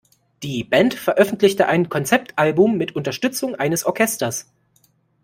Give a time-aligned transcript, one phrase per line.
[0.41, 4.47] Die Band veröffentlichte ein Konzeptalbum mit Unterstützung eines Orchesters.